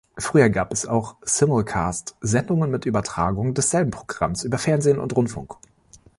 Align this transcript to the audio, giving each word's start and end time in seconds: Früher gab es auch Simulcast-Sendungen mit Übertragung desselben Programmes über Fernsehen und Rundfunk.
Früher 0.17 0.49
gab 0.49 0.71
es 0.73 0.87
auch 0.87 1.17
Simulcast-Sendungen 1.21 2.71
mit 2.71 2.87
Übertragung 2.87 3.53
desselben 3.53 3.91
Programmes 3.91 4.43
über 4.43 4.57
Fernsehen 4.57 4.97
und 4.97 5.15
Rundfunk. 5.15 5.57